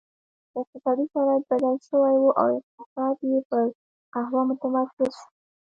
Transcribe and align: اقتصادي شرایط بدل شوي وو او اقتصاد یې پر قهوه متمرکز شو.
اقتصادي 0.59 1.03
شرایط 1.13 1.43
بدل 1.51 1.75
شوي 1.89 2.13
وو 2.19 2.31
او 2.41 2.49
اقتصاد 2.59 3.15
یې 3.29 3.39
پر 3.49 3.65
قهوه 4.13 4.41
متمرکز 4.49 5.11
شو. 5.19 5.25